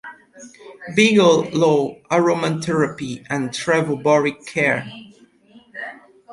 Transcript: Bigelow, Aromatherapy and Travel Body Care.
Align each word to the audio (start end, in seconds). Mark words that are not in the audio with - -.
Bigelow, 0.95 2.01
Aromatherapy 2.09 3.23
and 3.29 3.53
Travel 3.53 3.97
Body 3.97 4.31
Care. 4.31 4.91